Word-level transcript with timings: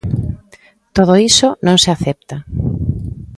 Todo 0.97 1.13
iso 1.29 1.47
non 1.65 1.77
se 1.83 1.89
acepta. 1.95 2.37